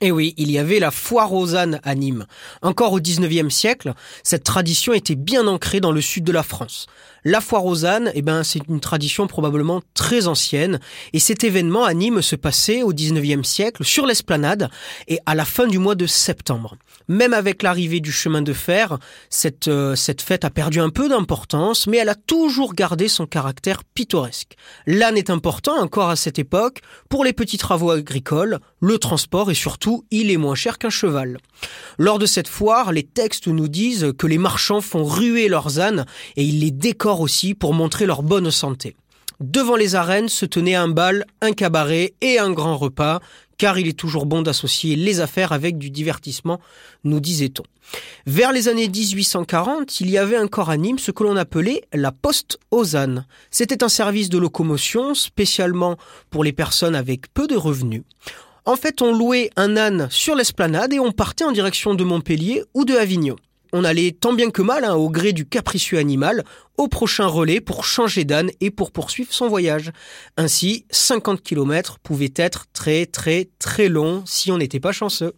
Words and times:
Et 0.00 0.12
oui, 0.12 0.34
il 0.36 0.50
y 0.50 0.58
avait 0.58 0.78
la 0.78 0.92
foire 0.92 1.32
aux 1.32 1.56
ânes 1.56 1.80
à 1.82 1.94
Nîmes. 1.96 2.26
Encore 2.62 2.92
au 2.92 3.00
19e 3.00 3.50
siècle, 3.50 3.94
cette 4.22 4.44
tradition 4.44 4.92
était 4.92 5.16
bien 5.16 5.48
ancrée 5.48 5.80
dans 5.80 5.90
le 5.90 6.00
sud 6.00 6.22
de 6.22 6.30
la 6.30 6.44
France. 6.44 6.86
La 7.24 7.40
foire 7.40 7.66
aux 7.66 7.84
ânes, 7.84 8.12
eh 8.14 8.22
ben, 8.22 8.44
c'est 8.44 8.60
une 8.68 8.78
tradition 8.78 9.26
probablement 9.26 9.82
très 9.94 10.28
ancienne. 10.28 10.78
Et 11.12 11.18
cet 11.18 11.42
événement 11.42 11.84
à 11.84 11.94
Nîmes 11.94 12.22
se 12.22 12.36
passait 12.36 12.82
au 12.82 12.92
19e 12.92 13.42
siècle 13.42 13.84
sur 13.84 14.06
l'esplanade 14.06 14.70
et 15.08 15.18
à 15.26 15.34
la 15.34 15.44
fin 15.44 15.66
du 15.66 15.80
mois 15.80 15.96
de 15.96 16.06
septembre. 16.06 16.76
Même 17.08 17.34
avec 17.34 17.64
l'arrivée 17.64 18.00
du 18.00 18.12
chemin 18.12 18.40
de 18.42 18.52
fer, 18.52 18.98
cette, 19.30 19.66
euh, 19.66 19.96
cette 19.96 20.22
fête 20.22 20.44
a 20.44 20.50
perdu 20.50 20.80
un 20.80 20.90
peu 20.90 21.08
d'importance, 21.08 21.88
mais 21.88 21.96
elle 21.96 22.08
a 22.08 22.14
toujours 22.14 22.74
gardé 22.74 23.08
son 23.08 23.26
caractère 23.26 23.82
pittoresque. 23.82 24.54
L'âne 24.86 25.16
est 25.16 25.30
important 25.30 25.76
encore 25.76 26.10
à 26.10 26.16
cette 26.16 26.38
époque 26.38 26.82
pour 27.08 27.24
les 27.24 27.32
petits 27.32 27.58
travaux 27.58 27.90
agricoles, 27.90 28.60
le 28.80 28.98
transport 28.98 29.50
et 29.50 29.54
surtout, 29.54 30.04
il 30.10 30.30
est 30.30 30.36
moins 30.36 30.54
cher 30.54 30.78
qu'un 30.78 30.90
cheval. 30.90 31.38
Lors 31.98 32.18
de 32.18 32.26
cette 32.26 32.48
foire, 32.48 32.92
les 32.92 33.02
textes 33.02 33.48
nous 33.48 33.68
disent 33.68 34.12
que 34.16 34.26
les 34.26 34.38
marchands 34.38 34.80
font 34.80 35.04
ruer 35.04 35.48
leurs 35.48 35.80
ânes 35.80 36.06
et 36.36 36.44
ils 36.44 36.60
les 36.60 36.70
décorent 36.70 37.20
aussi 37.20 37.54
pour 37.54 37.74
montrer 37.74 38.06
leur 38.06 38.22
bonne 38.22 38.50
santé. 38.50 38.96
Devant 39.40 39.76
les 39.76 39.94
arènes 39.94 40.28
se 40.28 40.46
tenait 40.46 40.74
un 40.74 40.88
bal, 40.88 41.24
un 41.42 41.52
cabaret 41.52 42.14
et 42.20 42.40
un 42.40 42.50
grand 42.50 42.76
repas, 42.76 43.20
car 43.56 43.78
il 43.78 43.86
est 43.86 43.98
toujours 43.98 44.26
bon 44.26 44.42
d'associer 44.42 44.96
les 44.96 45.20
affaires 45.20 45.52
avec 45.52 45.78
du 45.78 45.90
divertissement, 45.90 46.60
nous 47.04 47.20
disait-on. 47.20 47.62
Vers 48.26 48.52
les 48.52 48.68
années 48.68 48.88
1840, 48.88 50.00
il 50.00 50.10
y 50.10 50.18
avait 50.18 50.38
encore 50.38 50.70
à 50.70 50.76
Nîmes 50.76 50.98
ce 50.98 51.10
que 51.10 51.22
l'on 51.22 51.36
appelait 51.36 51.82
la 51.92 52.12
poste 52.12 52.58
aux 52.70 52.96
ânes. 52.96 53.26
C'était 53.50 53.84
un 53.84 53.88
service 53.88 54.28
de 54.28 54.38
locomotion 54.38 55.14
spécialement 55.14 55.96
pour 56.30 56.44
les 56.44 56.52
personnes 56.52 56.94
avec 56.94 57.32
peu 57.32 57.46
de 57.46 57.56
revenus. 57.56 58.02
En 58.68 58.76
fait, 58.76 59.00
on 59.00 59.14
louait 59.14 59.48
un 59.56 59.78
âne 59.78 60.08
sur 60.10 60.34
l'esplanade 60.34 60.92
et 60.92 61.00
on 61.00 61.10
partait 61.10 61.42
en 61.42 61.52
direction 61.52 61.94
de 61.94 62.04
Montpellier 62.04 62.64
ou 62.74 62.84
de 62.84 62.96
Avignon 62.96 63.36
on 63.72 63.84
allait 63.84 64.12
tant 64.12 64.32
bien 64.32 64.50
que 64.50 64.62
mal, 64.62 64.84
hein, 64.84 64.94
au 64.94 65.10
gré 65.10 65.32
du 65.32 65.46
capricieux 65.46 65.98
animal, 65.98 66.44
au 66.76 66.88
prochain 66.88 67.26
relais 67.26 67.60
pour 67.60 67.84
changer 67.84 68.24
d'âne 68.24 68.50
et 68.60 68.70
pour 68.70 68.92
poursuivre 68.92 69.32
son 69.32 69.48
voyage. 69.48 69.92
Ainsi, 70.36 70.86
50 70.90 71.42
km 71.42 71.98
pouvaient 72.02 72.32
être 72.36 72.66
très 72.72 73.06
très 73.06 73.48
très 73.58 73.88
longs 73.88 74.22
si 74.26 74.50
on 74.50 74.58
n'était 74.58 74.80
pas 74.80 74.92
chanceux. 74.92 75.34